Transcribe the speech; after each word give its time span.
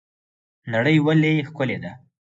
نړۍ 0.73 0.97
ولې 1.05 1.33
ښکلې 1.49 1.77
ده؟ 1.83 1.91